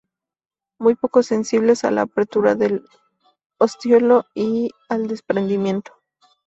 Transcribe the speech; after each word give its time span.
Muy 0.79 0.95
poco 0.95 1.21
sensibles 1.21 1.83
a 1.83 1.91
la 1.91 2.01
apertura 2.01 2.55
del 2.55 2.83
ostiolo, 3.59 4.25
y 4.33 4.71
al 4.89 5.05
desprendimiento. 5.05 5.91